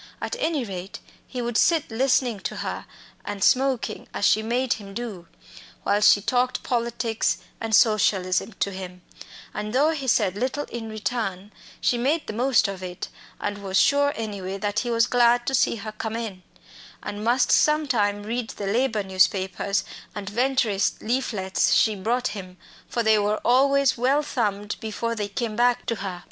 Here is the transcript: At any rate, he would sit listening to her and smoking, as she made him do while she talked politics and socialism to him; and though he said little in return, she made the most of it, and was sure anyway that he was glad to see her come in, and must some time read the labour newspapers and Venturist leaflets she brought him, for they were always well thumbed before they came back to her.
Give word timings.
At 0.19 0.35
any 0.39 0.63
rate, 0.65 0.99
he 1.27 1.43
would 1.43 1.59
sit 1.59 1.91
listening 1.91 2.39
to 2.39 2.55
her 2.55 2.87
and 3.23 3.43
smoking, 3.43 4.07
as 4.15 4.25
she 4.25 4.41
made 4.41 4.73
him 4.73 4.95
do 4.95 5.27
while 5.83 6.01
she 6.01 6.23
talked 6.23 6.63
politics 6.63 7.37
and 7.59 7.75
socialism 7.75 8.53
to 8.61 8.71
him; 8.71 9.03
and 9.53 9.73
though 9.73 9.91
he 9.91 10.07
said 10.07 10.35
little 10.35 10.63
in 10.71 10.89
return, 10.89 11.51
she 11.79 11.99
made 11.99 12.25
the 12.25 12.33
most 12.33 12.67
of 12.67 12.81
it, 12.81 13.09
and 13.39 13.59
was 13.59 13.77
sure 13.79 14.11
anyway 14.15 14.57
that 14.57 14.79
he 14.79 14.89
was 14.89 15.05
glad 15.05 15.45
to 15.45 15.53
see 15.53 15.75
her 15.75 15.91
come 15.91 16.15
in, 16.15 16.41
and 17.03 17.23
must 17.23 17.51
some 17.51 17.87
time 17.87 18.23
read 18.23 18.49
the 18.49 18.65
labour 18.65 19.03
newspapers 19.03 19.83
and 20.15 20.31
Venturist 20.31 21.03
leaflets 21.03 21.75
she 21.75 21.93
brought 21.93 22.29
him, 22.29 22.57
for 22.89 23.03
they 23.03 23.19
were 23.19 23.39
always 23.45 23.99
well 23.99 24.23
thumbed 24.23 24.77
before 24.79 25.13
they 25.13 25.27
came 25.27 25.55
back 25.55 25.85
to 25.85 25.97
her. 25.97 26.19